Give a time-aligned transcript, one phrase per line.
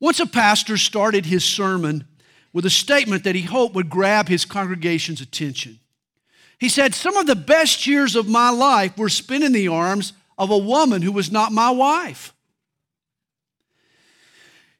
[0.00, 2.04] Once a pastor started his sermon
[2.52, 5.78] with a statement that he hoped would grab his congregation's attention.
[6.58, 10.14] He said, Some of the best years of my life were spent in the arms
[10.36, 12.34] of a woman who was not my wife.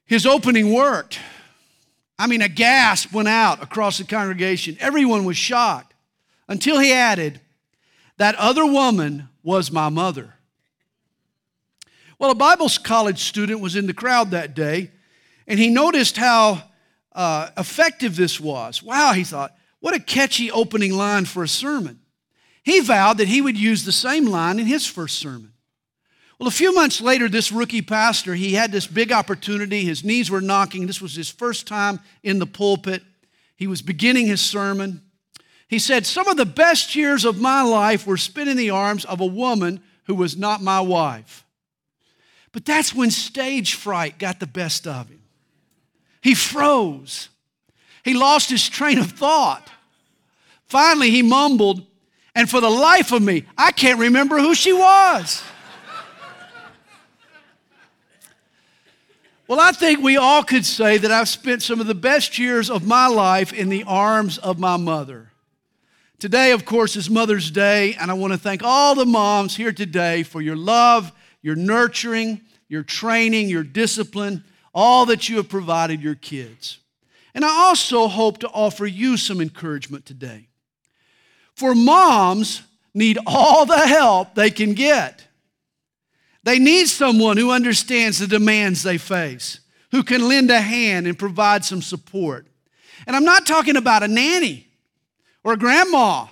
[0.05, 1.19] His opening worked.
[2.19, 4.75] I mean, a gasp went out across the congregation.
[4.79, 5.93] Everyone was shocked
[6.47, 7.39] until he added,
[8.17, 10.35] That other woman was my mother.
[12.19, 14.91] Well, a Bible college student was in the crowd that day,
[15.47, 16.61] and he noticed how
[17.13, 18.81] uh, effective this was.
[18.81, 21.99] Wow, he thought, what a catchy opening line for a sermon.
[22.63, 25.53] He vowed that he would use the same line in his first sermon.
[26.39, 29.83] Well, a few months later, this rookie pastor, he had this big opportunity.
[29.83, 30.87] His knees were knocking.
[30.87, 33.03] This was his first time in the pulpit.
[33.55, 35.01] He was beginning his sermon.
[35.67, 39.05] He said, Some of the best years of my life were spent in the arms
[39.05, 41.45] of a woman who was not my wife.
[42.51, 45.20] But that's when stage fright got the best of him.
[46.21, 47.29] He froze.
[48.03, 49.69] He lost his train of thought.
[50.67, 51.85] Finally, he mumbled,
[52.33, 55.43] and for the life of me, I can't remember who she was.
[59.47, 62.69] well, I think we all could say that I've spent some of the best years
[62.69, 65.31] of my life in the arms of my mother.
[66.19, 69.71] Today, of course, is Mother's Day, and I want to thank all the moms here
[69.73, 74.43] today for your love, your nurturing, your training, your discipline,
[74.73, 76.79] all that you have provided your kids.
[77.33, 80.47] And I also hope to offer you some encouragement today.
[81.55, 85.25] For moms need all the help they can get.
[86.43, 89.59] They need someone who understands the demands they face,
[89.91, 92.47] who can lend a hand and provide some support.
[93.05, 94.67] And I'm not talking about a nanny
[95.43, 96.27] or a grandma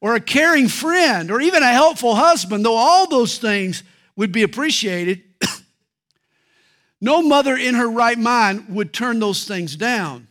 [0.00, 3.82] or a caring friend or even a helpful husband, though all those things
[4.16, 5.22] would be appreciated.
[7.04, 10.26] No mother in her right mind would turn those things down.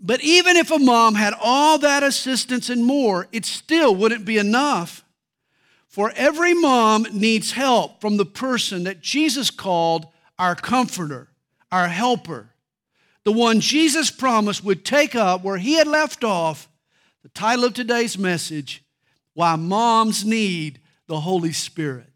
[0.00, 4.36] But even if a mom had all that assistance and more, it still wouldn't be
[4.36, 5.04] enough.
[5.86, 10.08] For every mom needs help from the person that Jesus called
[10.40, 11.28] our comforter,
[11.70, 12.50] our helper,
[13.22, 16.68] the one Jesus promised would take up where he had left off.
[17.22, 18.82] The title of today's message
[19.34, 22.11] Why Moms Need the Holy Spirit.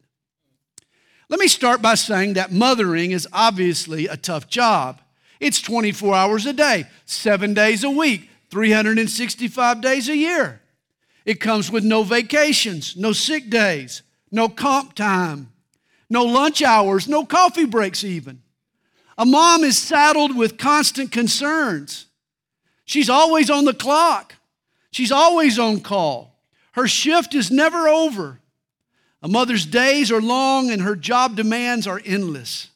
[1.28, 5.00] Let me start by saying that mothering is obviously a tough job.
[5.40, 10.60] It's 24 hours a day, seven days a week, 365 days a year.
[11.24, 15.52] It comes with no vacations, no sick days, no comp time,
[16.08, 18.42] no lunch hours, no coffee breaks, even.
[19.18, 22.06] A mom is saddled with constant concerns.
[22.84, 24.36] She's always on the clock,
[24.92, 26.38] she's always on call.
[26.72, 28.40] Her shift is never over.
[29.26, 32.68] A mother's days are long and her job demands are endless.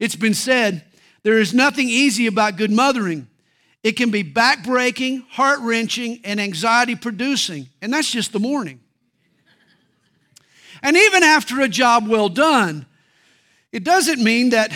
[0.00, 0.82] It's been said
[1.24, 3.28] there is nothing easy about good mothering.
[3.82, 8.80] It can be backbreaking, heart wrenching, and anxiety producing, and that's just the morning.
[10.82, 12.86] And even after a job well done,
[13.70, 14.72] it doesn't mean that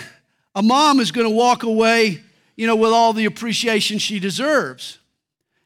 [0.55, 2.21] a mom is going to walk away,
[2.55, 4.99] you know, with all the appreciation she deserves.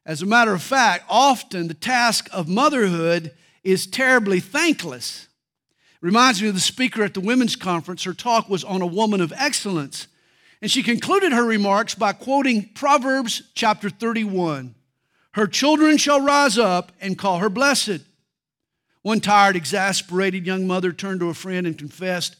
[0.05, 3.33] As a matter of fact, often the task of motherhood
[3.67, 5.27] is terribly thankless.
[6.01, 8.05] Reminds me of the speaker at the women's conference.
[8.05, 10.07] Her talk was on a woman of excellence.
[10.63, 14.75] And she concluded her remarks by quoting Proverbs chapter 31
[15.33, 18.01] Her children shall rise up and call her blessed.
[19.03, 22.37] One tired, exasperated young mother turned to a friend and confessed,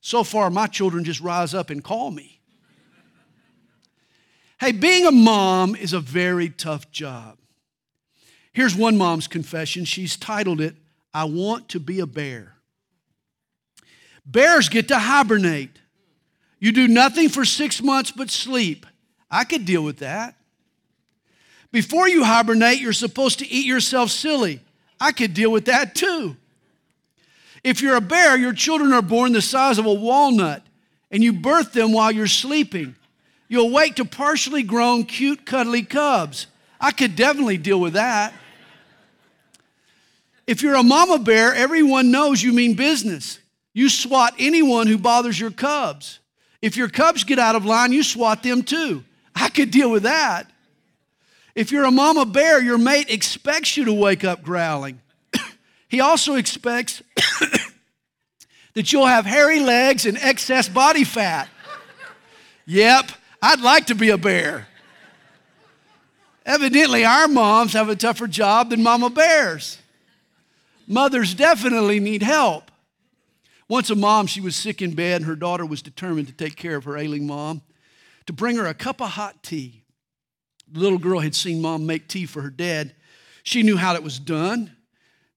[0.00, 2.40] So far, my children just rise up and call me.
[4.60, 7.38] hey, being a mom is a very tough job.
[8.56, 9.84] Here's one mom's confession.
[9.84, 10.74] She's titled it,
[11.12, 12.54] I Want to Be a Bear.
[14.24, 15.78] Bears get to hibernate.
[16.58, 18.86] You do nothing for six months but sleep.
[19.30, 20.36] I could deal with that.
[21.70, 24.60] Before you hibernate, you're supposed to eat yourself silly.
[24.98, 26.34] I could deal with that too.
[27.62, 30.62] If you're a bear, your children are born the size of a walnut
[31.10, 32.94] and you birth them while you're sleeping.
[33.48, 36.46] You'll wake to partially grown, cute, cuddly cubs.
[36.80, 38.32] I could definitely deal with that.
[40.46, 43.40] If you're a mama bear, everyone knows you mean business.
[43.74, 46.20] You swat anyone who bothers your cubs.
[46.62, 49.04] If your cubs get out of line, you swat them too.
[49.34, 50.50] I could deal with that.
[51.54, 55.00] If you're a mama bear, your mate expects you to wake up growling.
[55.88, 57.02] he also expects
[58.74, 61.48] that you'll have hairy legs and excess body fat.
[62.66, 63.10] yep,
[63.42, 64.68] I'd like to be a bear.
[66.44, 69.78] Evidently, our moms have a tougher job than mama bears.
[70.86, 72.70] Mothers definitely need help.
[73.68, 76.56] Once a mom, she was sick in bed, and her daughter was determined to take
[76.56, 77.62] care of her ailing mom.
[78.26, 79.84] to bring her a cup of hot tea.
[80.70, 82.92] The little girl had seen mom make tea for her dad.
[83.44, 84.76] She knew how it was done.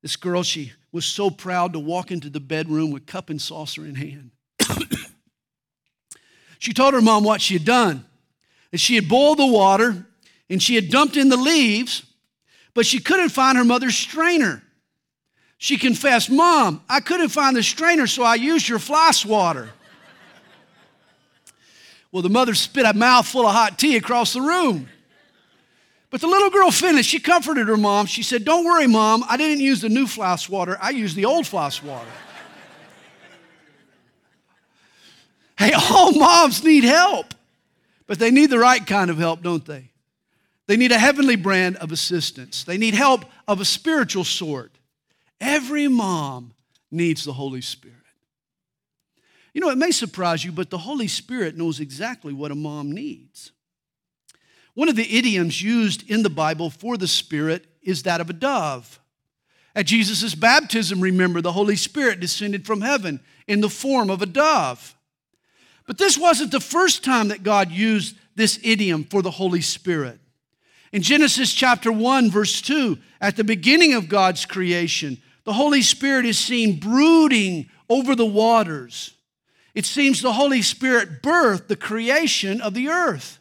[0.01, 3.85] This girl, she was so proud to walk into the bedroom with cup and saucer
[3.85, 4.31] in hand.
[6.59, 8.05] she told her mom what she had done.
[8.71, 10.07] That she had boiled the water
[10.49, 12.03] and she had dumped in the leaves,
[12.73, 14.63] but she couldn't find her mother's strainer.
[15.61, 19.69] She confessed, Mom, I couldn't find the strainer, so I used your fly swatter.
[22.13, 24.87] well, the mother spit a mouthful of hot tea across the room.
[26.11, 27.09] But the little girl finished.
[27.09, 28.05] She comforted her mom.
[28.05, 29.25] She said, Don't worry, mom.
[29.27, 32.07] I didn't use the new fly swatter, I used the old fly swatter.
[35.57, 37.35] hey, all moms need help,
[38.07, 39.89] but they need the right kind of help, don't they?
[40.67, 44.71] They need a heavenly brand of assistance, they need help of a spiritual sort.
[45.41, 46.53] Every mom
[46.91, 47.95] needs the Holy Spirit.
[49.53, 52.91] You know, it may surprise you, but the Holy Spirit knows exactly what a mom
[52.91, 53.51] needs.
[54.73, 58.33] One of the idioms used in the Bible for the Spirit is that of a
[58.33, 58.99] dove.
[59.75, 64.25] At Jesus' baptism, remember, the Holy Spirit descended from heaven in the form of a
[64.25, 64.95] dove.
[65.85, 70.19] But this wasn't the first time that God used this idiom for the Holy Spirit.
[70.91, 76.27] In Genesis chapter 1, verse 2, at the beginning of God's creation, the Holy Spirit
[76.27, 79.15] is seen brooding over the waters.
[79.73, 83.39] It seems the Holy Spirit birthed the creation of the earth.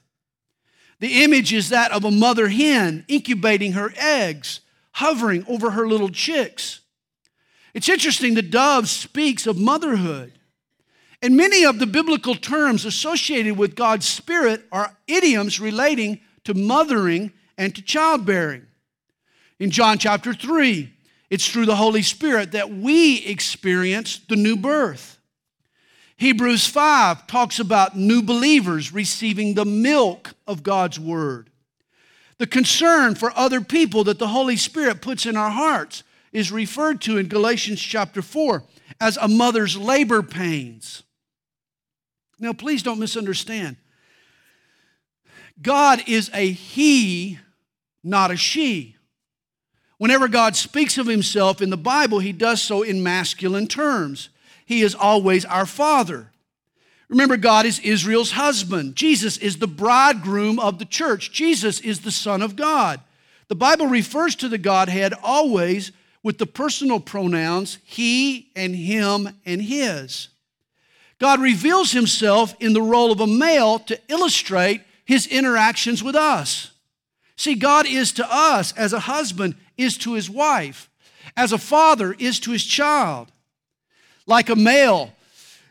[1.00, 4.60] The image is that of a mother hen incubating her eggs,
[4.93, 6.81] hovering over her little chicks.
[7.75, 10.32] It's interesting, the dove speaks of motherhood.
[11.20, 17.34] And many of the biblical terms associated with God's Spirit are idioms relating to mothering
[17.58, 18.66] and to childbearing.
[19.58, 20.94] In John chapter 3,
[21.30, 25.19] it's through the Holy Spirit that we experience the new birth.
[26.16, 31.50] Hebrews 5 talks about new believers receiving the milk of God's Word.
[32.38, 36.02] The concern for other people that the Holy Spirit puts in our hearts
[36.32, 38.62] is referred to in Galatians chapter 4
[39.00, 41.02] as a mother's labor pains.
[42.40, 43.76] Now, please don't misunderstand.
[45.60, 47.38] God is a He,
[48.04, 48.98] not a she.
[49.99, 54.31] Whenever God speaks of himself in the Bible, he does so in masculine terms.
[54.65, 56.31] He is always our Father.
[57.09, 58.95] Remember, God is Israel's husband.
[58.95, 61.33] Jesus is the bridegroom of the church.
[61.33, 63.00] Jesus is the Son of God.
[63.49, 65.91] The Bible refers to the Godhead always
[66.23, 70.29] with the personal pronouns he and him and his.
[71.19, 76.71] God reveals himself in the role of a male to illustrate his interactions with us.
[77.38, 80.90] See, God is to us as a husband is to his wife,
[81.37, 83.31] as a father is to his child.
[84.26, 85.12] Like a male,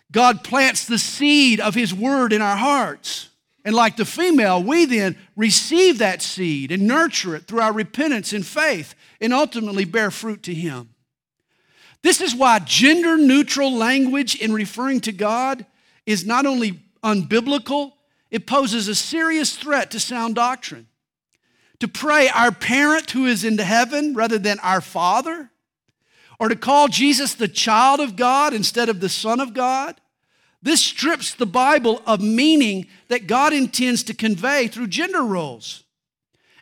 [0.10, 3.30] God plants the seed of his word in our hearts.
[3.66, 8.31] And like the female, we then receive that seed and nurture it through our repentance
[8.31, 10.92] and faith and ultimately bear fruit to him.
[12.02, 15.66] This is why gender neutral language in referring to God
[16.06, 17.92] is not only unbiblical,
[18.31, 20.88] it poses a serious threat to sound doctrine
[21.80, 25.52] to pray our parent who is in heaven rather than our father,
[26.40, 30.00] or to call Jesus the child of God instead of the Son of God.
[30.62, 35.84] This strips the Bible of meaning that God intends to convey through gender roles.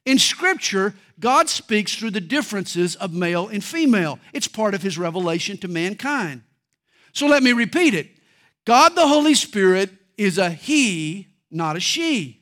[0.05, 4.19] In Scripture, God speaks through the differences of male and female.
[4.33, 6.43] It's part of His revelation to mankind.
[7.13, 8.11] So let me repeat it
[8.65, 12.41] God the Holy Spirit is a He, not a she.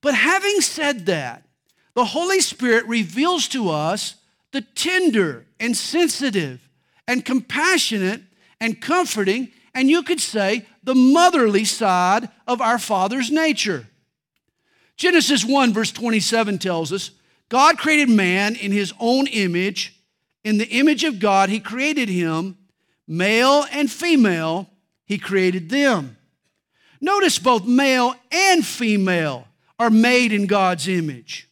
[0.00, 1.44] But having said that,
[1.98, 4.14] the Holy Spirit reveals to us
[4.52, 6.60] the tender and sensitive
[7.08, 8.22] and compassionate
[8.60, 13.88] and comforting, and you could say the motherly side of our Father's nature.
[14.96, 17.10] Genesis 1, verse 27 tells us
[17.48, 20.00] God created man in his own image.
[20.44, 22.58] In the image of God, he created him,
[23.08, 24.70] male and female,
[25.04, 26.16] he created them.
[27.00, 29.48] Notice both male and female
[29.80, 31.47] are made in God's image.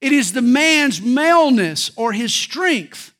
[0.00, 3.12] It is the man's maleness or his strength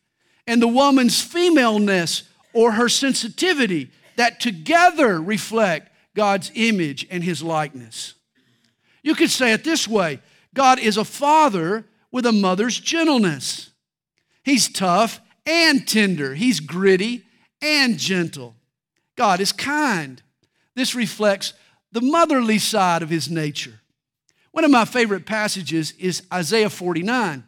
[0.46, 8.14] and the woman's femaleness or her sensitivity that together reflect God's image and his likeness.
[9.02, 10.20] You could say it this way
[10.54, 13.70] God is a father with a mother's gentleness.
[14.42, 17.24] He's tough and tender, he's gritty
[17.62, 18.56] and gentle.
[19.16, 20.22] God is kind.
[20.74, 21.52] This reflects
[21.92, 23.79] the motherly side of his nature.
[24.52, 27.44] One of my favorite passages is Isaiah 49.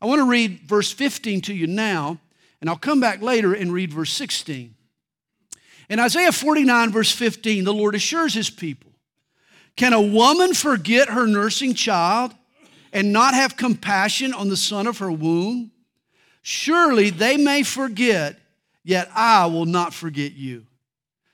[0.00, 2.18] I want to read verse 15 to you now,
[2.60, 4.74] and I'll come back later and read verse 16.
[5.88, 8.92] In Isaiah 49, verse 15, the Lord assures his people
[9.76, 12.34] Can a woman forget her nursing child
[12.92, 15.70] and not have compassion on the son of her womb?
[16.42, 18.38] Surely they may forget,
[18.82, 20.66] yet I will not forget you.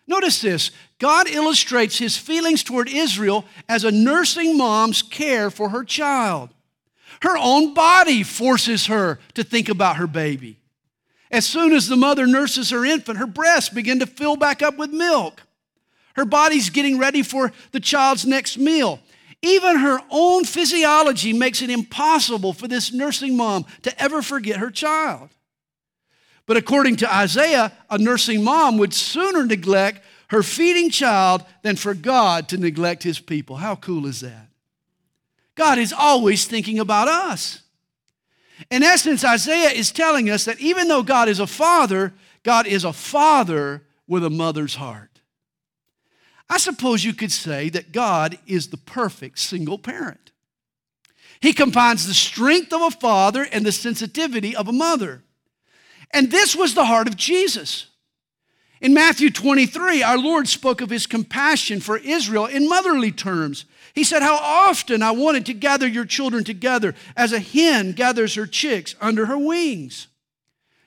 [0.06, 5.82] Notice this God illustrates his feelings toward Israel as a nursing mom's care for her
[5.82, 6.50] child.
[7.22, 10.58] Her own body forces her to think about her baby.
[11.30, 14.76] As soon as the mother nurses her infant, her breasts begin to fill back up
[14.76, 15.42] with milk.
[16.16, 19.00] Her body's getting ready for the child's next meal.
[19.40, 24.70] Even her own physiology makes it impossible for this nursing mom to ever forget her
[24.70, 25.30] child.
[26.44, 31.92] But according to Isaiah, a nursing mom would sooner neglect her feeding child than for
[31.92, 33.56] God to neglect his people.
[33.56, 34.48] How cool is that?
[35.56, 37.62] God is always thinking about us.
[38.70, 42.84] In essence, Isaiah is telling us that even though God is a father, God is
[42.84, 45.20] a father with a mother's heart.
[46.48, 50.30] I suppose you could say that God is the perfect single parent.
[51.40, 55.24] He combines the strength of a father and the sensitivity of a mother.
[56.12, 57.86] And this was the heart of Jesus.
[58.80, 63.66] In Matthew 23, our Lord spoke of his compassion for Israel in motherly terms.
[63.94, 68.36] He said, How often I wanted to gather your children together as a hen gathers
[68.36, 70.06] her chicks under her wings.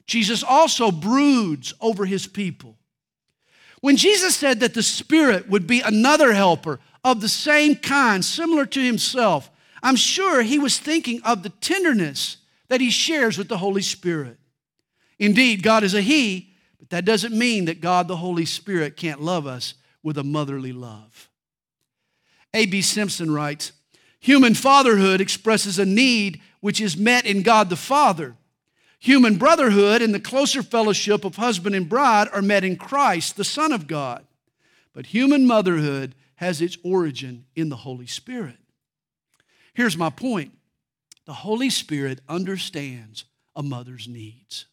[0.08, 2.78] Jesus also broods over his people.
[3.82, 8.66] When Jesus said that the Spirit would be another helper of the same kind, similar
[8.66, 9.52] to himself,
[9.84, 12.38] I'm sure he was thinking of the tenderness
[12.70, 14.38] that he shares with the Holy Spirit.
[15.20, 16.53] Indeed, God is a He,
[16.84, 20.74] but that doesn't mean that God, the Holy Spirit, can't love us with a motherly
[20.74, 21.30] love.
[22.54, 22.82] A.B.
[22.82, 23.72] Simpson writes
[24.20, 28.36] Human fatherhood expresses a need which is met in God the Father.
[29.00, 33.46] Human brotherhood and the closer fellowship of husband and bride are met in Christ, the
[33.46, 34.26] Son of God.
[34.92, 38.58] But human motherhood has its origin in the Holy Spirit.
[39.74, 40.52] Here's my point
[41.26, 43.24] the Holy Spirit understands
[43.56, 44.66] a mother's needs.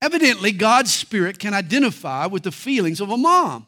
[0.00, 3.66] Evidently, God's Spirit can identify with the feelings of a mom.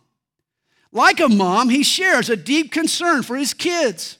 [0.92, 4.18] Like a mom, he shares a deep concern for his kids.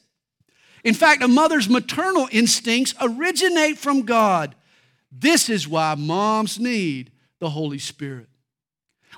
[0.85, 4.55] In fact, a mother's maternal instincts originate from God.
[5.13, 8.29] This is why moms need the Holy Spirit.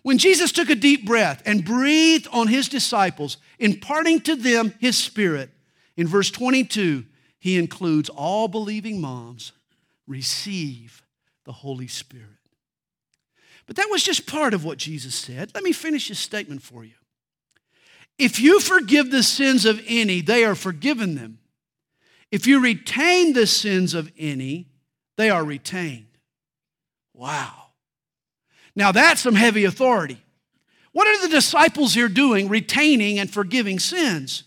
[0.03, 4.97] When Jesus took a deep breath and breathed on his disciples, imparting to them his
[4.97, 5.51] spirit,
[5.97, 7.05] in verse 22,
[7.39, 9.53] he includes all believing moms
[10.07, 11.03] receive
[11.45, 12.42] the Holy Spirit.
[13.73, 15.51] But that was just part of what Jesus said.
[15.55, 16.93] Let me finish his statement for you.
[18.19, 21.39] If you forgive the sins of any, they are forgiven them.
[22.31, 24.69] If you retain the sins of any,
[25.17, 26.19] they are retained.
[27.15, 27.69] Wow.
[28.77, 30.23] Now that's some heavy authority.
[30.93, 34.45] What are the disciples here doing, retaining and forgiving sins?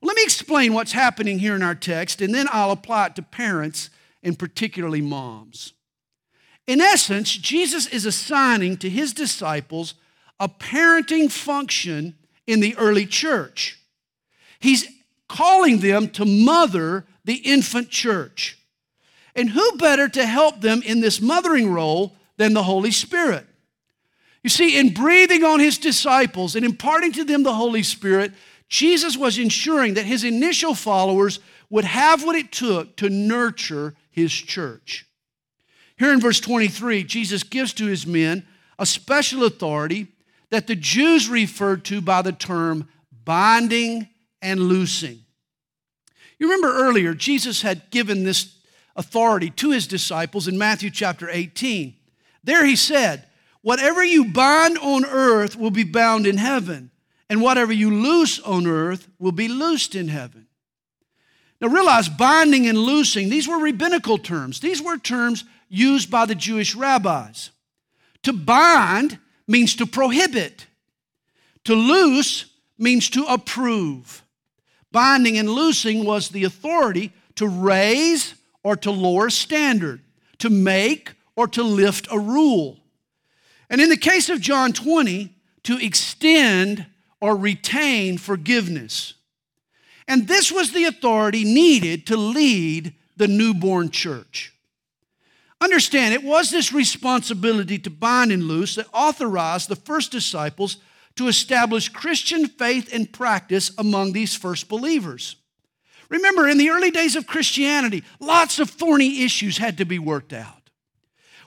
[0.00, 3.14] Well, let me explain what's happening here in our text, and then I'll apply it
[3.14, 3.90] to parents
[4.24, 5.73] and particularly moms.
[6.66, 9.94] In essence, Jesus is assigning to his disciples
[10.40, 12.14] a parenting function
[12.46, 13.78] in the early church.
[14.58, 14.86] He's
[15.28, 18.58] calling them to mother the infant church.
[19.36, 23.46] And who better to help them in this mothering role than the Holy Spirit?
[24.42, 28.32] You see, in breathing on his disciples and imparting to them the Holy Spirit,
[28.68, 31.40] Jesus was ensuring that his initial followers
[31.70, 35.06] would have what it took to nurture his church.
[35.96, 38.46] Here in verse 23, Jesus gives to his men
[38.78, 40.08] a special authority
[40.50, 42.88] that the Jews referred to by the term
[43.24, 44.08] binding
[44.42, 45.20] and loosing.
[46.38, 48.58] You remember earlier, Jesus had given this
[48.96, 51.94] authority to his disciples in Matthew chapter 18.
[52.42, 53.26] There he said,
[53.62, 56.90] Whatever you bind on earth will be bound in heaven,
[57.30, 60.46] and whatever you loose on earth will be loosed in heaven.
[61.60, 64.60] Now realize binding and loosing, these were rabbinical terms.
[64.60, 67.50] These were terms used by the Jewish rabbis.
[68.22, 70.66] To bind means to prohibit,
[71.64, 72.46] to loose
[72.78, 74.22] means to approve.
[74.92, 80.00] Binding and loosing was the authority to raise or to lower a standard,
[80.38, 82.78] to make or to lift a rule.
[83.68, 86.86] And in the case of John 20, to extend
[87.20, 89.14] or retain forgiveness.
[90.06, 94.53] And this was the authority needed to lead the newborn church.
[95.64, 100.76] Understand, it was this responsibility to bind and loose that authorized the first disciples
[101.16, 105.36] to establish Christian faith and practice among these first believers.
[106.10, 110.34] Remember, in the early days of Christianity, lots of thorny issues had to be worked
[110.34, 110.68] out.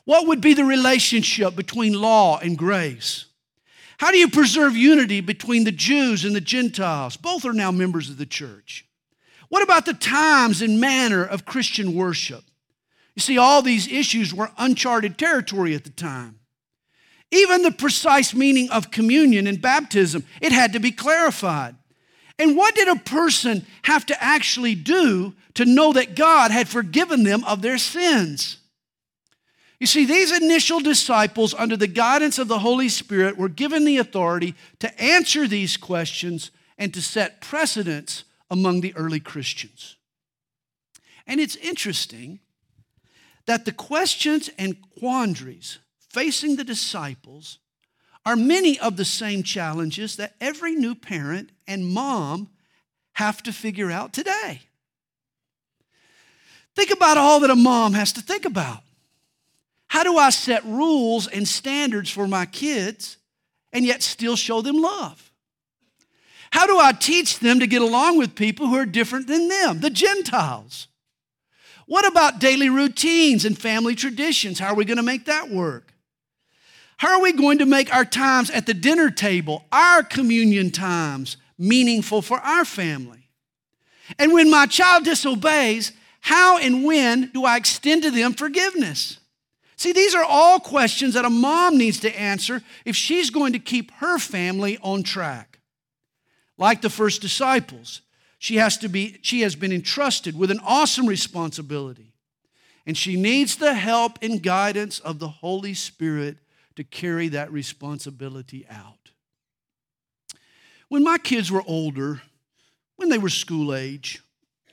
[0.04, 3.26] What would be the relationship between law and grace?
[4.00, 7.18] How do you preserve unity between the Jews and the Gentiles?
[7.18, 8.84] Both are now members of the church.
[9.50, 12.44] What about the times and manner of Christian worship?
[13.18, 16.40] You see, all these issues were uncharted territory at the time.
[17.32, 21.76] Even the precise meaning of communion and baptism, it had to be clarified.
[22.38, 27.24] And what did a person have to actually do to know that God had forgiven
[27.24, 28.58] them of their sins?
[29.80, 33.98] You see, these initial disciples, under the guidance of the Holy Spirit, were given the
[33.98, 39.96] authority to answer these questions and to set precedents among the early Christians.
[41.26, 42.42] And it's interesting
[43.48, 47.60] that the questions and quandaries facing the disciples
[48.26, 52.50] are many of the same challenges that every new parent and mom
[53.14, 54.62] have to figure out today.
[56.76, 58.84] Think about all that a mom has to think about.
[59.88, 63.18] How do I set rules and standards for my kids
[63.72, 65.32] and yet still show them love?
[66.52, 69.80] How do I teach them to get along with people who are different than them,
[69.80, 70.88] the Gentiles?
[71.88, 74.60] What about daily routines and family traditions?
[74.60, 75.94] How are we going to make that work?
[76.98, 81.38] How are we going to make our times at the dinner table, our communion times,
[81.58, 83.30] meaningful for our family?
[84.20, 89.20] And when my child disobeys, how and when do I extend to them forgiveness?
[89.78, 93.60] See, these are all questions that a mom needs to answer if she's going to
[93.60, 95.60] keep her family on track.
[96.58, 98.02] Like the first disciples,
[98.38, 102.14] she has to be she has been entrusted with an awesome responsibility.
[102.86, 106.38] And she needs the help and guidance of the Holy Spirit
[106.78, 109.12] to carry that responsibility out.
[110.88, 112.22] When my kids were older,
[112.96, 114.22] when they were school age,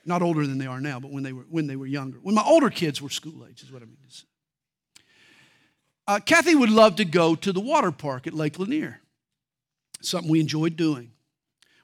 [0.05, 2.35] not older than they are now, but when they were, when they were younger, when
[2.35, 4.25] my older kids were school age, is what I mean to say.
[6.07, 9.01] Uh, Kathy would love to go to the water park at Lake Lanier,
[10.01, 11.11] something we enjoyed doing.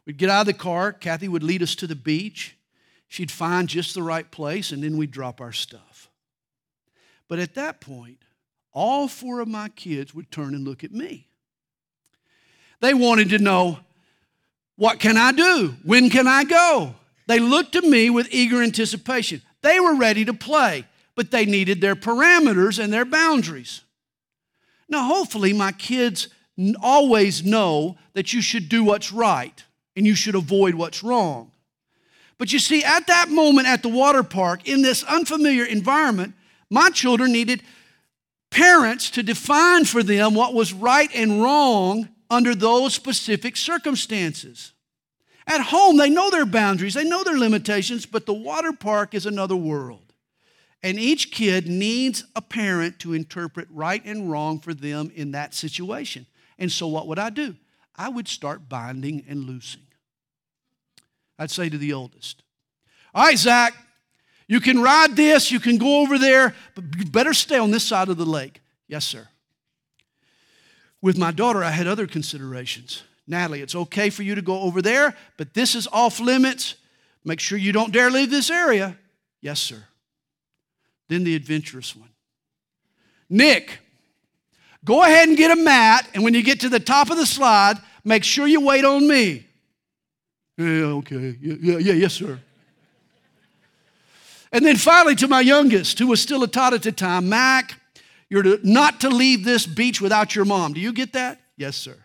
[0.06, 2.56] We'd get out of the car, Kathy would lead us to the beach.
[3.08, 6.10] She'd find just the right place, and then we'd drop our stuff.
[7.28, 8.20] But at that point,
[8.74, 11.28] all four of my kids would turn and look at me.
[12.80, 13.80] They wanted to know,
[14.76, 15.76] what can I do?
[15.84, 16.96] When can I go?
[17.28, 19.42] They looked to me with eager anticipation.
[19.62, 20.86] They were ready to play,
[21.16, 23.82] but they needed their parameters and their boundaries.
[24.90, 26.30] Now, hopefully, my kids
[26.82, 29.64] always know that you should do what's right
[29.96, 31.52] and you should avoid what's wrong.
[32.38, 36.34] But you see, at that moment at the water park, in this unfamiliar environment,
[36.70, 37.62] my children needed
[38.50, 44.74] parents to define for them what was right and wrong under those specific circumstances.
[45.48, 49.26] At home, they know their boundaries, they know their limitations, but the water park is
[49.26, 50.14] another world.
[50.84, 55.54] And each kid needs a parent to interpret right and wrong for them in that
[55.54, 56.26] situation.
[56.58, 57.56] And so, what would I do?
[58.02, 59.86] I would start binding and loosing.
[61.38, 62.42] I'd say to the oldest,
[63.14, 63.76] All right, Zach,
[64.48, 67.84] you can ride this, you can go over there, but you better stay on this
[67.84, 68.62] side of the lake.
[68.88, 69.28] Yes, sir.
[71.00, 73.04] With my daughter, I had other considerations.
[73.28, 76.74] Natalie, it's okay for you to go over there, but this is off limits.
[77.24, 78.98] Make sure you don't dare leave this area.
[79.42, 79.84] Yes, sir.
[81.08, 82.10] Then the adventurous one.
[83.30, 83.78] Nick,
[84.84, 87.28] go ahead and get a mat, and when you get to the top of the
[87.28, 89.46] slide, make sure you wait on me.
[90.58, 91.38] Yeah, okay.
[91.42, 92.40] Yeah, yeah, yeah yes, sir.
[94.52, 97.76] And then finally, to my youngest, who was still a tot at the time, Mac,
[98.30, 100.74] you're to, not to leave this beach without your mom.
[100.74, 101.40] Do you get that?
[101.58, 101.96] Yes, sir.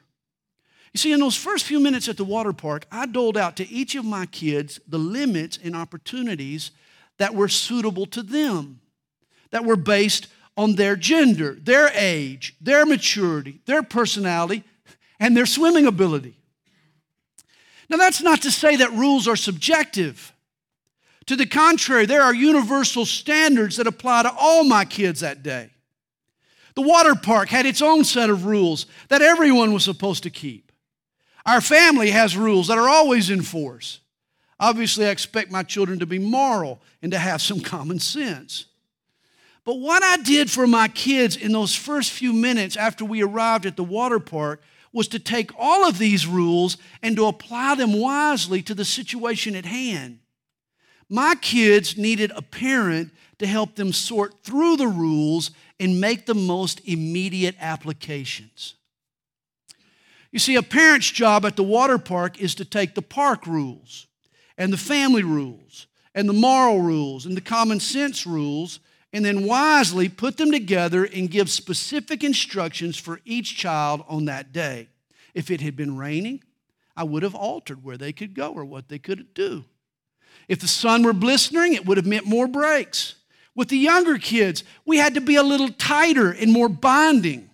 [0.92, 3.68] You see, in those first few minutes at the water park, I doled out to
[3.68, 6.70] each of my kids the limits and opportunities
[7.18, 8.80] that were suitable to them,
[9.50, 14.64] that were based on their gender, their age, their maturity, their personality,
[15.18, 16.36] and their swimming ability.
[17.88, 20.32] Now, that's not to say that rules are subjective.
[21.26, 25.70] To the contrary, there are universal standards that apply to all my kids that day.
[26.74, 30.72] The water park had its own set of rules that everyone was supposed to keep.
[31.46, 34.00] Our family has rules that are always in force.
[34.58, 38.66] Obviously, I expect my children to be moral and to have some common sense.
[39.64, 43.66] But what I did for my kids in those first few minutes after we arrived
[43.66, 44.62] at the water park
[44.96, 49.54] was to take all of these rules and to apply them wisely to the situation
[49.54, 50.18] at hand.
[51.10, 56.34] My kids needed a parent to help them sort through the rules and make the
[56.34, 58.72] most immediate applications.
[60.32, 64.06] You see, a parent's job at the water park is to take the park rules
[64.56, 68.80] and the family rules and the moral rules and the common sense rules
[69.16, 74.52] and then wisely put them together and give specific instructions for each child on that
[74.52, 74.88] day.
[75.32, 76.42] If it had been raining,
[76.94, 79.64] I would have altered where they could go or what they could do.
[80.48, 83.14] If the sun were blistering, it would have meant more breaks.
[83.54, 87.48] With the younger kids, we had to be a little tighter and more bonding.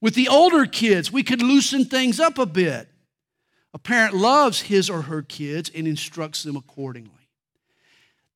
[0.00, 2.86] With the older kids, we could loosen things up a bit.
[3.72, 7.10] A parent loves his or her kids and instructs them accordingly.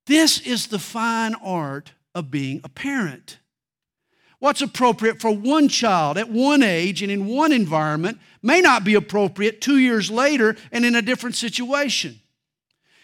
[0.07, 3.39] This is the fine art of being a parent.
[4.41, 8.95] What's appropriate for one child at one age and in one environment may not be
[8.95, 12.21] appropriate two years later and in a different situation.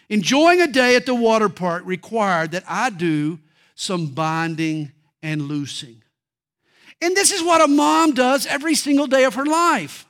[0.09, 3.39] Enjoying a day at the water park required that I do
[3.73, 4.91] some binding
[5.23, 6.03] and loosing.
[7.01, 10.05] And this is what a mom does every single day of her life.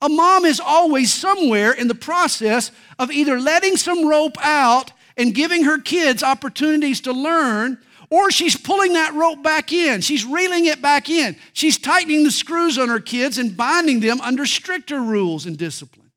[0.00, 5.34] A mom is always somewhere in the process of either letting some rope out and
[5.34, 7.78] giving her kids opportunities to learn,
[8.10, 10.00] or she's pulling that rope back in.
[10.00, 11.36] She's reeling it back in.
[11.52, 16.12] She's tightening the screws on her kids and binding them under stricter rules and discipline.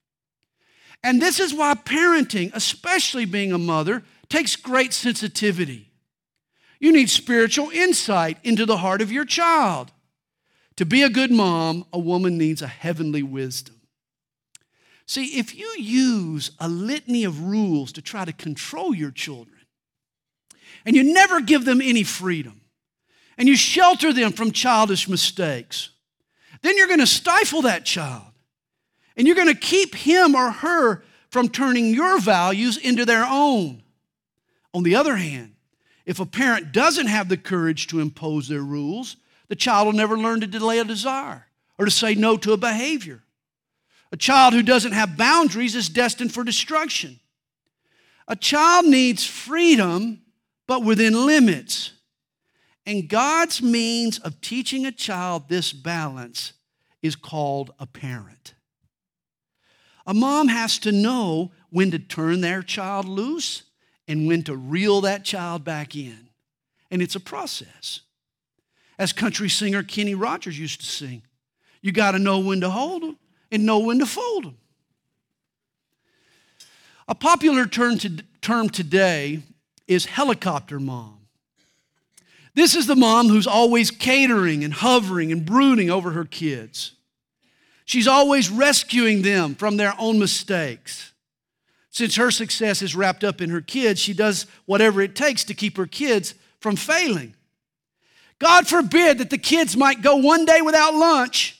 [1.04, 5.90] And this is why parenting, especially being a mother, takes great sensitivity.
[6.80, 9.92] You need spiritual insight into the heart of your child.
[10.78, 13.76] To be a good mom, a woman needs a heavenly wisdom.
[15.06, 19.59] See, if you use a litany of rules to try to control your children,
[20.90, 22.62] and you never give them any freedom,
[23.38, 25.92] and you shelter them from childish mistakes,
[26.64, 28.24] then you're going to stifle that child.
[29.16, 33.84] And you're going to keep him or her from turning your values into their own.
[34.74, 35.54] On the other hand,
[36.08, 39.16] if a parent doesn't have the courage to impose their rules,
[39.48, 41.46] the child will never learn to delay a desire
[41.78, 43.22] or to say no to a behavior.
[44.12, 47.20] A child who doesn't have boundaries is destined for destruction.
[48.28, 50.24] A child needs freedom,
[50.70, 51.94] but within limits.
[52.86, 56.54] And God's means of teaching a child this balance
[57.02, 58.54] is called a parent.
[60.06, 63.64] A mom has to know when to turn their child loose
[64.08, 66.30] and when to reel that child back in.
[66.92, 68.02] And it's a process.
[69.00, 71.24] As country singer Kenny Rogers used to sing,
[71.82, 73.18] you got to know when to hold them
[73.52, 74.58] and know when to fold them.
[77.08, 79.42] A popular term, to, term today
[79.90, 81.18] is helicopter mom.
[82.54, 86.94] This is the mom who's always catering and hovering and brooding over her kids.
[87.86, 91.12] She's always rescuing them from their own mistakes.
[91.90, 95.56] Since her success is wrapped up in her kids, she does whatever it takes to
[95.56, 97.34] keep her kids from failing.
[98.38, 101.60] God forbid that the kids might go one day without lunch.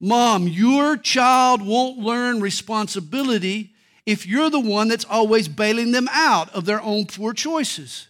[0.00, 3.72] Mom, your child won't learn responsibility
[4.08, 8.08] if you're the one that's always bailing them out of their own poor choices.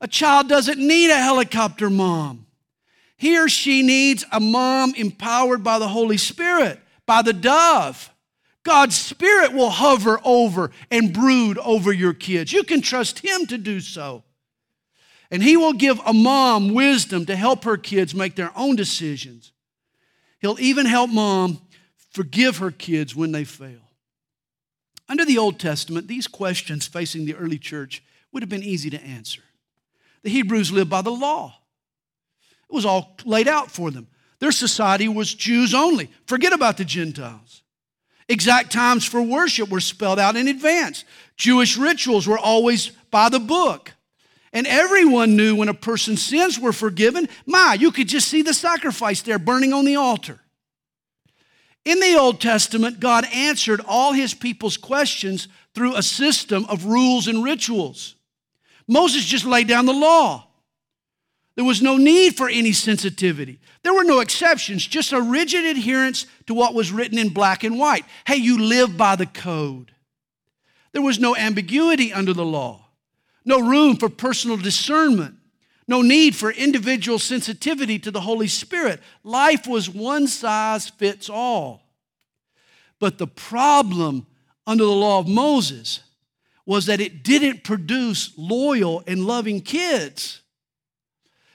[0.00, 2.46] A child doesn't need a helicopter mom.
[3.16, 8.12] He or she needs a mom empowered by the Holy Spirit, by the dove.
[8.62, 12.52] God's Spirit will hover over and brood over your kids.
[12.52, 14.22] You can trust Him to do so.
[15.28, 19.50] And He will give a mom wisdom to help her kids make their own decisions.
[20.38, 21.62] He'll even help mom
[22.12, 23.83] forgive her kids when they fail.
[25.08, 29.02] Under the Old Testament, these questions facing the early church would have been easy to
[29.02, 29.42] answer.
[30.22, 31.58] The Hebrews lived by the law,
[32.68, 34.08] it was all laid out for them.
[34.40, 36.10] Their society was Jews only.
[36.26, 37.62] Forget about the Gentiles.
[38.28, 41.04] Exact times for worship were spelled out in advance.
[41.36, 43.92] Jewish rituals were always by the book.
[44.52, 47.28] And everyone knew when a person's sins were forgiven.
[47.46, 50.40] My, you could just see the sacrifice there burning on the altar.
[51.84, 57.28] In the Old Testament, God answered all his people's questions through a system of rules
[57.28, 58.14] and rituals.
[58.88, 60.46] Moses just laid down the law.
[61.56, 63.60] There was no need for any sensitivity.
[63.82, 67.78] There were no exceptions, just a rigid adherence to what was written in black and
[67.78, 68.04] white.
[68.26, 69.92] Hey, you live by the code.
[70.92, 72.86] There was no ambiguity under the law,
[73.44, 75.36] no room for personal discernment,
[75.86, 79.00] no need for individual sensitivity to the Holy Spirit.
[79.22, 81.82] Life was one size fits all.
[82.98, 84.26] But the problem
[84.66, 86.00] under the law of Moses
[86.66, 90.40] was that it didn't produce loyal and loving kids.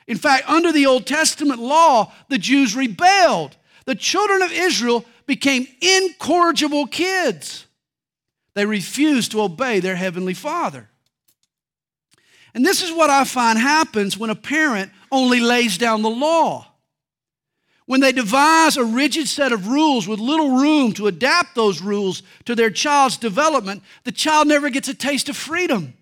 [0.08, 3.56] In fact, under the Old Testament law, the Jews rebelled.
[3.86, 7.66] The children of Israel became incorrigible kids.
[8.54, 10.90] They refused to obey their heavenly father.
[12.54, 16.66] And this is what I find happens when a parent only lays down the law.
[17.86, 22.22] When they devise a rigid set of rules with little room to adapt those rules
[22.46, 25.94] to their child's development, the child never gets a taste of freedom.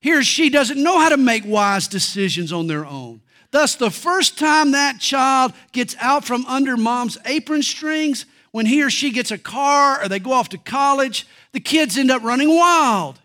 [0.00, 3.22] He or she doesn't know how to make wise decisions on their own.
[3.52, 8.82] Thus, the first time that child gets out from under mom's apron strings, when he
[8.82, 12.22] or she gets a car or they go off to college, the kids end up
[12.22, 13.18] running wild.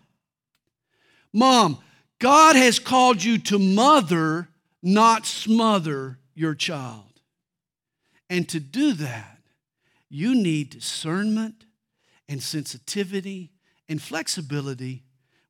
[1.32, 1.78] Mom,
[2.22, 4.48] God has called you to mother,
[4.80, 7.20] not smother your child.
[8.30, 9.40] And to do that,
[10.08, 11.64] you need discernment
[12.28, 13.50] and sensitivity
[13.88, 15.02] and flexibility,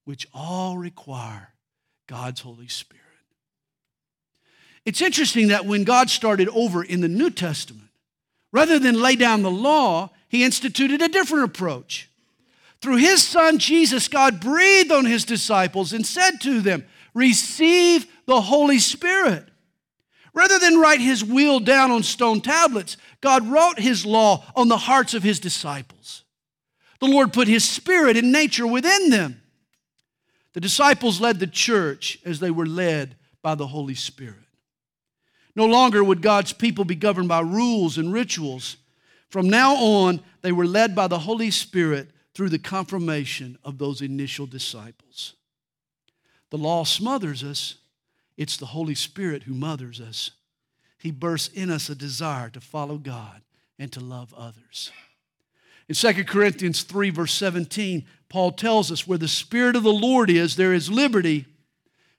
[0.04, 1.52] which all require
[2.06, 3.02] God's Holy Spirit.
[4.86, 7.90] It's interesting that when God started over in the New Testament,
[8.50, 12.08] rather than lay down the law, he instituted a different approach.
[12.82, 18.40] Through his son Jesus, God breathed on his disciples and said to them, Receive the
[18.40, 19.48] Holy Spirit.
[20.34, 24.78] Rather than write his will down on stone tablets, God wrote his law on the
[24.78, 26.24] hearts of his disciples.
[26.98, 29.40] The Lord put his spirit and nature within them.
[30.54, 34.36] The disciples led the church as they were led by the Holy Spirit.
[35.54, 38.76] No longer would God's people be governed by rules and rituals.
[39.28, 44.00] From now on, they were led by the Holy Spirit through the confirmation of those
[44.00, 45.34] initial disciples.
[46.50, 47.76] The law smothers us,
[48.36, 50.32] it's the Holy Spirit who mothers us.
[50.98, 53.42] He bursts in us a desire to follow God
[53.78, 54.92] and to love others.
[55.88, 60.30] In 2 Corinthians 3, verse 17, Paul tells us where the Spirit of the Lord
[60.30, 61.46] is, there is liberty.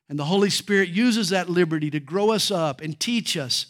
[0.10, 3.68] And the Holy Spirit uses that liberty to grow us up and teach us.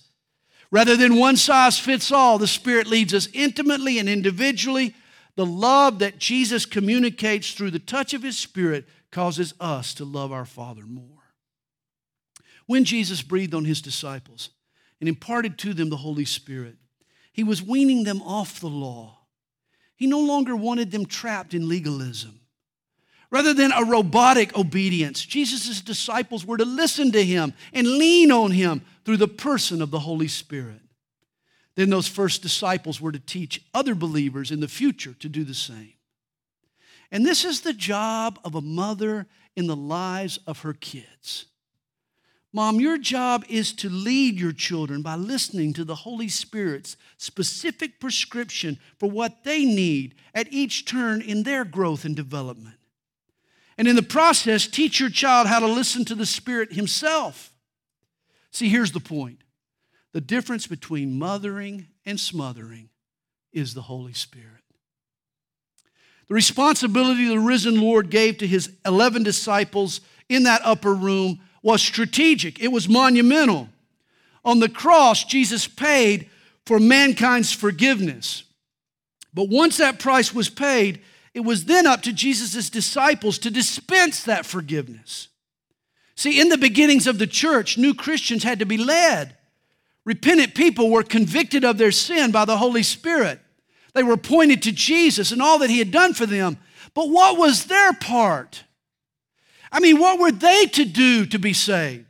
[0.71, 4.95] Rather than one size fits all, the Spirit leads us intimately and individually.
[5.35, 10.31] The love that Jesus communicates through the touch of His Spirit causes us to love
[10.31, 11.07] our Father more.
[12.65, 14.49] When Jesus breathed on His disciples
[14.99, 16.75] and imparted to them the Holy Spirit,
[17.31, 19.19] He was weaning them off the law.
[19.95, 22.41] He no longer wanted them trapped in legalism.
[23.33, 28.51] Rather than a robotic obedience, Jesus' disciples were to listen to him and lean on
[28.51, 30.82] him through the person of the Holy Spirit.
[31.75, 35.53] Then those first disciples were to teach other believers in the future to do the
[35.53, 35.93] same.
[37.11, 41.45] And this is the job of a mother in the lives of her kids.
[42.55, 47.99] Mom, your job is to lead your children by listening to the Holy Spirit's specific
[47.99, 52.77] prescription for what they need at each turn in their growth and development.
[53.75, 57.51] And in the process, teach your child how to listen to the Spirit Himself.
[58.51, 59.42] See, here's the point
[60.13, 62.89] the difference between mothering and smothering
[63.51, 64.47] is the Holy Spirit.
[66.27, 71.81] The responsibility the risen Lord gave to His 11 disciples in that upper room was
[71.81, 73.69] strategic, it was monumental.
[74.45, 76.29] On the cross, Jesus paid
[76.65, 78.43] for mankind's forgiveness.
[79.33, 81.01] But once that price was paid,
[81.33, 85.29] it was then up to Jesus' disciples to dispense that forgiveness.
[86.15, 89.35] See, in the beginnings of the church, new Christians had to be led.
[90.05, 93.39] Repentant people were convicted of their sin by the Holy Spirit.
[93.93, 96.57] They were pointed to Jesus and all that He had done for them.
[96.93, 98.63] But what was their part?
[99.71, 102.05] I mean, what were they to do to be saved?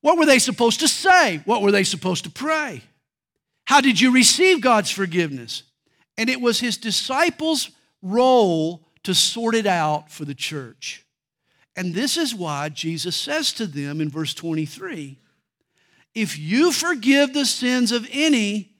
[0.00, 1.42] What were they supposed to say?
[1.44, 2.82] What were they supposed to pray?
[3.66, 5.62] How did you receive God's forgiveness?
[6.16, 7.70] And it was his disciples'
[8.02, 11.04] role to sort it out for the church.
[11.76, 15.18] And this is why Jesus says to them in verse 23
[16.14, 18.72] If you forgive the sins of any,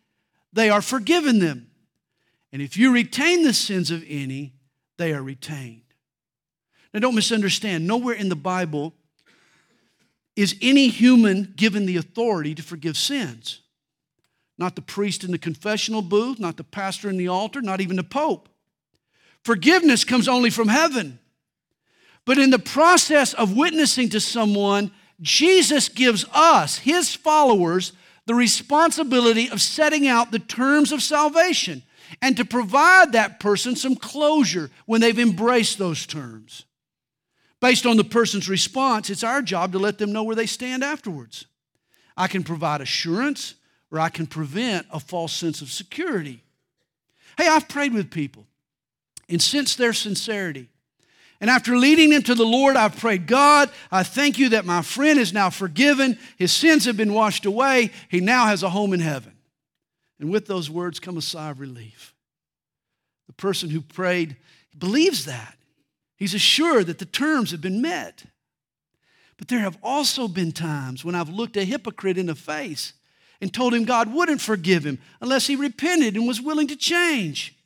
[0.53, 1.71] they are forgiven them.
[2.53, 4.55] And if you retain the sins of any,
[4.99, 5.83] they are retained.
[6.93, 7.87] Now, don't misunderstand.
[7.87, 8.95] Nowhere in the Bible
[10.35, 13.61] is any human given the authority to forgive sins.
[14.59, 17.97] Not the priest in the confessional booth, not the pastor in the altar, not even
[17.97, 18.49] the pope.
[19.45, 21.19] Forgiveness comes only from heaven.
[22.25, 27.93] But in the process of witnessing to someone, Jesus gives us, his followers,
[28.27, 31.83] the responsibility of setting out the terms of salvation
[32.23, 36.65] and to provide that person some closure when they've embraced those terms.
[37.61, 40.83] Based on the person's response, it's our job to let them know where they stand
[40.83, 41.45] afterwards.
[42.17, 43.55] I can provide assurance,
[43.91, 46.43] or I can prevent a false sense of security.
[47.37, 48.47] Hey, I've prayed with people
[49.29, 50.69] and sensed their sincerity.
[51.41, 54.83] And after leading them to the Lord, I've prayed, God, I thank you that my
[54.83, 56.19] friend is now forgiven.
[56.37, 57.91] His sins have been washed away.
[58.11, 59.33] He now has a home in heaven.
[60.19, 62.15] And with those words come a sigh of relief.
[63.27, 64.37] The person who prayed
[64.77, 65.57] believes that.
[66.17, 68.25] He's assured that the terms have been met.
[69.39, 72.93] But there have also been times when I've looked a hypocrite in the face
[73.41, 77.57] and told him God wouldn't forgive him unless he repented and was willing to change.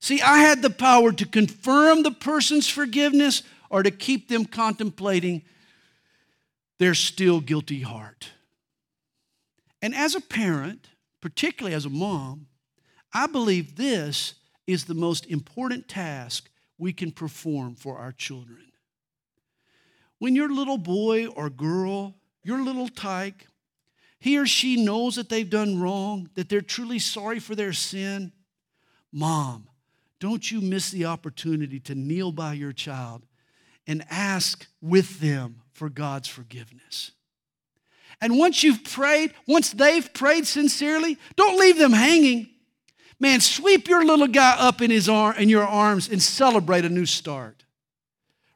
[0.00, 5.42] See, I had the power to confirm the person's forgiveness or to keep them contemplating
[6.78, 8.30] their still guilty heart.
[9.82, 10.88] And as a parent,
[11.20, 12.46] particularly as a mom,
[13.12, 14.34] I believe this
[14.66, 18.72] is the most important task we can perform for our children.
[20.18, 23.46] When your little boy or girl, your little tyke,
[24.18, 28.32] he or she knows that they've done wrong, that they're truly sorry for their sin,
[29.12, 29.68] mom,
[30.26, 33.22] don't you miss the opportunity to kneel by your child
[33.86, 37.12] and ask with them for God's forgiveness.
[38.20, 42.48] And once you've prayed, once they've prayed sincerely, don't leave them hanging.
[43.20, 46.88] Man, sweep your little guy up in, his arm, in your arms and celebrate a
[46.88, 47.64] new start.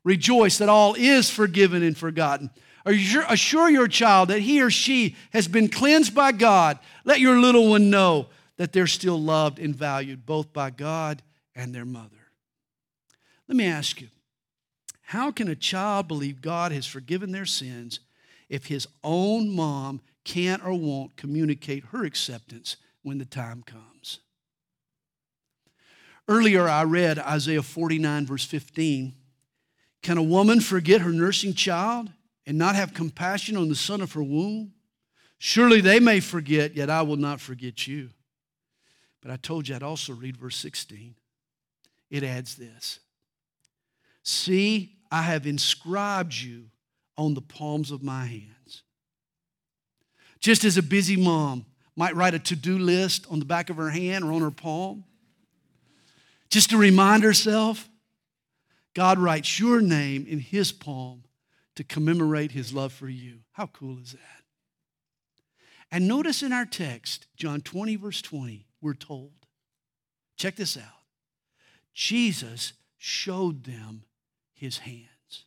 [0.02, 2.50] Rejoice that all is forgiven and forgotten.
[2.84, 6.80] Assure your child that he or she has been cleansed by God.
[7.04, 11.22] Let your little one know that they're still loved and valued both by God
[11.54, 12.16] and their mother.
[13.48, 14.08] Let me ask you
[15.02, 17.98] how can a child believe God has forgiven their sins
[18.48, 24.20] if his own mom can't or won't communicate her acceptance when the time comes?
[26.28, 29.14] Earlier, I read Isaiah 49, verse 15.
[30.02, 32.10] Can a woman forget her nursing child
[32.46, 34.72] and not have compassion on the son of her womb?
[35.38, 38.10] Surely they may forget, yet I will not forget you.
[39.20, 41.16] But I told you I'd also read verse 16.
[42.10, 43.00] It adds this
[44.22, 46.66] See, I have inscribed you
[47.16, 48.82] on the palms of my hands.
[50.40, 53.76] Just as a busy mom might write a to do list on the back of
[53.76, 55.04] her hand or on her palm,
[56.48, 57.88] just to remind herself,
[58.94, 61.24] God writes your name in his palm
[61.76, 63.40] to commemorate his love for you.
[63.52, 64.20] How cool is that?
[65.92, 69.32] And notice in our text, John 20, verse 20, we're told,
[70.36, 70.99] check this out.
[72.00, 74.04] Jesus showed them
[74.54, 75.44] his hands.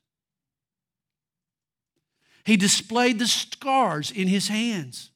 [2.43, 5.09] He displayed the scars in his hands.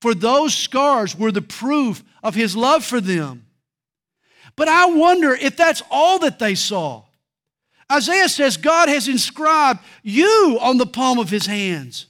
[0.00, 3.46] For those scars were the proof of his love for them.
[4.54, 7.02] But I wonder if that's all that they saw.
[7.90, 12.06] Isaiah says God has inscribed you on the palm of his hands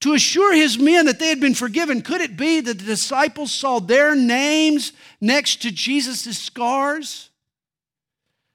[0.00, 2.02] to assure his men that they had been forgiven.
[2.02, 7.30] Could it be that the disciples saw their names next to Jesus' scars?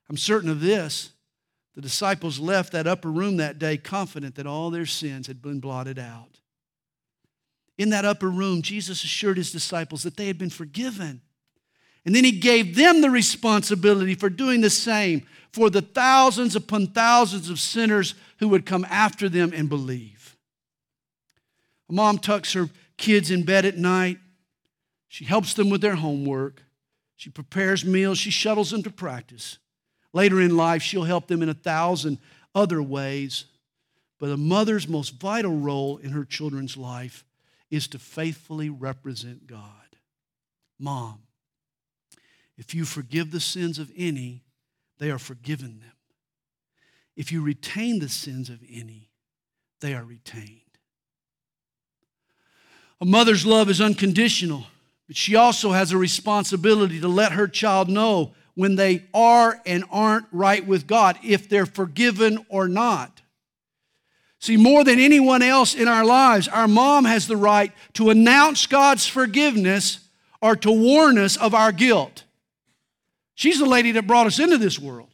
[0.10, 1.12] I'm certain of this.
[1.76, 5.60] The disciples left that upper room that day confident that all their sins had been
[5.60, 6.40] blotted out.
[7.78, 11.22] In that upper room, Jesus assured his disciples that they had been forgiven.
[12.06, 16.88] And then he gave them the responsibility for doing the same for the thousands upon
[16.88, 20.36] thousands of sinners who would come after them and believe.
[21.90, 24.18] A mom tucks her kids in bed at night.
[25.08, 26.64] She helps them with their homework.
[27.16, 28.18] She prepares meals.
[28.18, 29.58] She shuttles them to practice.
[30.14, 32.18] Later in life, she'll help them in a thousand
[32.56, 33.46] other ways.
[34.20, 37.24] But a mother's most vital role in her children's life
[37.70, 39.64] is to faithfully represent God.
[40.80, 41.20] Mom,
[42.58, 44.44] if you forgive the sins of any,
[44.98, 45.92] they are forgiven them.
[47.16, 49.10] If you retain the sins of any,
[49.82, 50.62] they are retained.
[53.02, 54.66] A mother's love is unconditional,
[55.08, 59.86] but she also has a responsibility to let her child know when they are and
[59.90, 63.22] aren't right with God, if they're forgiven or not.
[64.40, 68.66] See, more than anyone else in our lives, our mom has the right to announce
[68.66, 70.02] God's forgiveness
[70.42, 72.26] or to warn us of our guilt.
[73.34, 75.08] She's the lady that brought us into this world.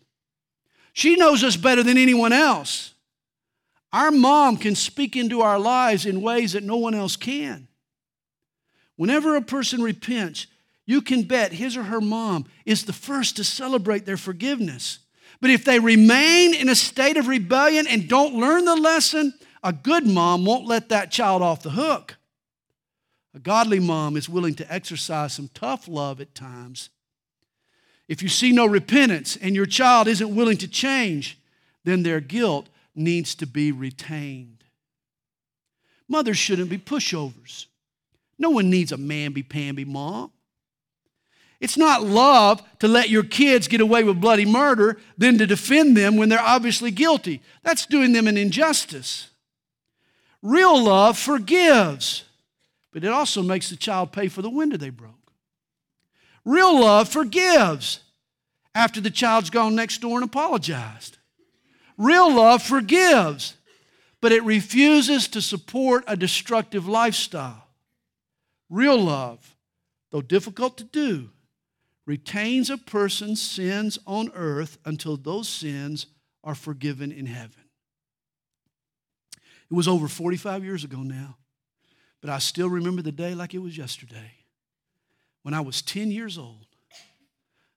[0.94, 2.96] She knows us better than anyone else.
[3.94, 7.68] Our mom can speak into our lives in ways that no one else can.
[8.96, 10.48] Whenever a person repents,
[10.86, 15.00] you can bet his or her mom is the first to celebrate their forgiveness.
[15.42, 19.74] But if they remain in a state of rebellion and don't learn the lesson, a
[19.74, 22.18] good mom won't let that child off the hook.
[23.34, 26.90] A godly mom is willing to exercise some tough love at times.
[28.08, 31.40] If you see no repentance and your child isn't willing to change,
[31.84, 34.64] then their guilt needs to be retained.
[36.08, 37.66] Mothers shouldn't be pushovers.
[38.38, 40.32] No one needs a mamby pamby mom.
[41.60, 45.96] It's not love to let your kids get away with bloody murder than to defend
[45.96, 47.42] them when they're obviously guilty.
[47.64, 49.30] That's doing them an injustice.
[50.42, 52.26] Real love forgives,
[52.92, 55.32] but it also makes the child pay for the window they broke.
[56.44, 58.02] Real love forgives
[58.76, 61.18] after the child's gone next door and apologized.
[61.98, 63.56] Real love forgives,
[64.22, 67.68] but it refuses to support a destructive lifestyle.
[68.70, 69.56] Real love,
[70.12, 71.30] though difficult to do,
[72.06, 76.08] retains a person's sins on earth until those sins
[76.44, 77.64] are forgiven in heaven.
[79.70, 81.38] It was over 45 years ago now,
[82.22, 84.32] but I still remember the day like it was yesterday.
[85.42, 86.68] When I was 10 years old,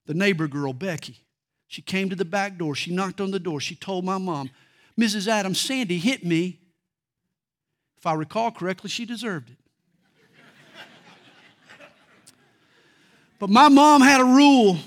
[0.06, 1.24] the neighbor girl, Becky,
[1.66, 2.74] she came to the back door.
[2.74, 3.60] She knocked on the door.
[3.60, 4.50] She told my mom,
[4.98, 5.28] Mrs.
[5.28, 6.60] Adams, Sandy hit me.
[7.98, 9.58] If I recall correctly, she deserved it.
[13.38, 14.78] But my mom had a rule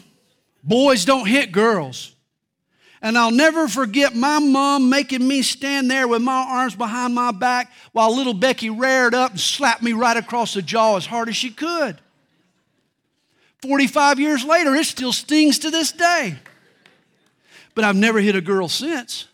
[0.63, 2.15] boys don't hit girls.
[3.03, 7.31] And I'll never forget my mom making me stand there with my arms behind my
[7.31, 11.27] back while little Becky reared up and slapped me right across the jaw as hard
[11.27, 11.99] as she could.
[13.63, 16.35] 45 years later, it still stings to this day.
[17.73, 19.27] But I've never hit a girl since.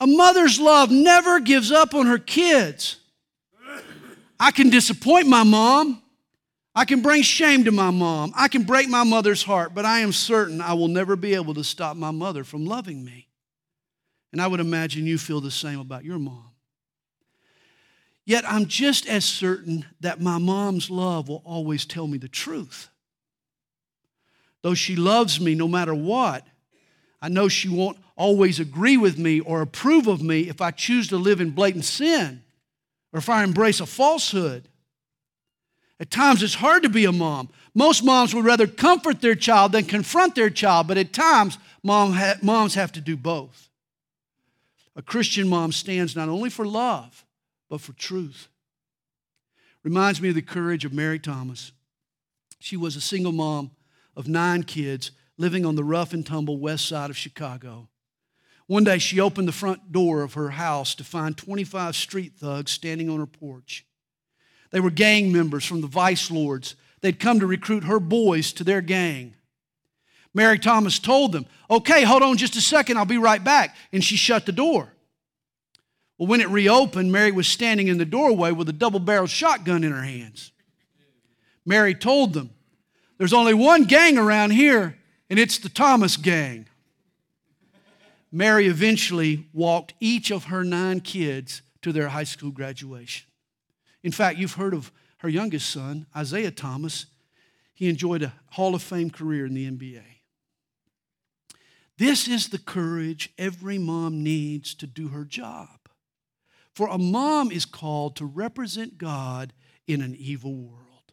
[0.00, 2.96] A mother's love never gives up on her kids.
[4.38, 6.02] I can disappoint my mom.
[6.78, 8.34] I can bring shame to my mom.
[8.36, 11.54] I can break my mother's heart, but I am certain I will never be able
[11.54, 13.28] to stop my mother from loving me.
[14.30, 16.50] And I would imagine you feel the same about your mom.
[18.26, 22.90] Yet I'm just as certain that my mom's love will always tell me the truth.
[24.60, 26.46] Though she loves me no matter what,
[27.22, 31.08] I know she won't always agree with me or approve of me if I choose
[31.08, 32.42] to live in blatant sin
[33.14, 34.68] or if I embrace a falsehood.
[35.98, 37.48] At times, it's hard to be a mom.
[37.74, 42.12] Most moms would rather comfort their child than confront their child, but at times, mom
[42.12, 43.70] ha- moms have to do both.
[44.94, 47.24] A Christian mom stands not only for love,
[47.68, 48.48] but for truth.
[49.82, 51.72] Reminds me of the courage of Mary Thomas.
[52.58, 53.70] She was a single mom
[54.16, 57.88] of nine kids living on the rough and tumble west side of Chicago.
[58.66, 62.72] One day, she opened the front door of her house to find 25 street thugs
[62.72, 63.85] standing on her porch.
[64.70, 66.74] They were gang members from the vice lords.
[67.00, 69.34] They'd come to recruit her boys to their gang.
[70.34, 73.76] Mary Thomas told them, Okay, hold on just a second, I'll be right back.
[73.92, 74.92] And she shut the door.
[76.18, 79.84] Well, when it reopened, Mary was standing in the doorway with a double barreled shotgun
[79.84, 80.52] in her hands.
[81.64, 82.50] Mary told them,
[83.18, 84.96] There's only one gang around here,
[85.28, 86.66] and it's the Thomas gang.
[88.32, 93.25] Mary eventually walked each of her nine kids to their high school graduation.
[94.06, 97.06] In fact, you've heard of her youngest son, Isaiah Thomas.
[97.74, 100.04] He enjoyed a Hall of Fame career in the NBA.
[101.98, 105.88] This is the courage every mom needs to do her job.
[106.72, 109.52] For a mom is called to represent God
[109.88, 111.12] in an evil world.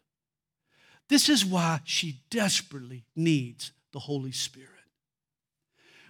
[1.10, 4.70] This is why she desperately needs the Holy Spirit.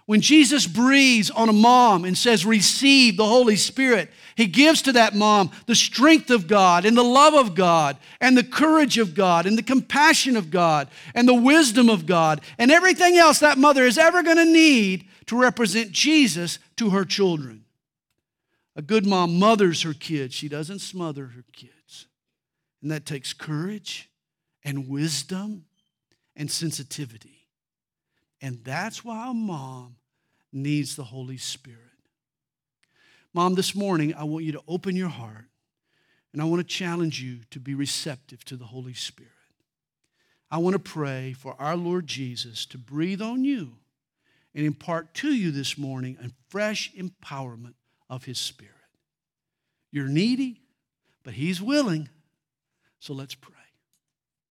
[0.06, 4.92] When Jesus breathes on a mom and says, Receive the Holy Spirit, he gives to
[4.92, 9.14] that mom the strength of God and the love of God and the courage of
[9.14, 13.56] God and the compassion of God and the wisdom of God and everything else that
[13.56, 17.64] mother is ever going to need to represent Jesus to her children.
[18.76, 22.06] A good mom mothers her kids, she doesn't smother her kids.
[22.82, 24.10] And that takes courage
[24.64, 25.64] and wisdom
[26.36, 27.33] and sensitivity.
[28.44, 29.96] And that's why a mom
[30.52, 31.80] needs the Holy Spirit.
[33.32, 35.46] Mom, this morning, I want you to open your heart
[36.30, 39.32] and I want to challenge you to be receptive to the Holy Spirit.
[40.50, 43.76] I want to pray for our Lord Jesus to breathe on you
[44.54, 47.76] and impart to you this morning a fresh empowerment
[48.10, 48.74] of His Spirit.
[49.90, 50.60] You're needy,
[51.22, 52.10] but He's willing.
[52.98, 53.54] So let's pray.